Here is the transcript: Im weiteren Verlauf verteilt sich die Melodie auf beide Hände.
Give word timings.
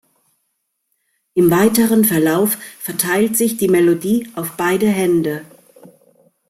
Im 1.35 1.51
weiteren 1.51 2.05
Verlauf 2.05 2.57
verteilt 2.79 3.37
sich 3.37 3.57
die 3.57 3.67
Melodie 3.67 4.29
auf 4.33 4.53
beide 4.57 4.87
Hände. 4.89 5.45